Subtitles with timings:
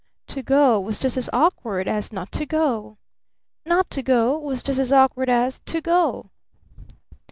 [0.29, 2.97] To go was just as awkward as not to go!
[3.67, 6.31] Not to go was just as awkward as to go!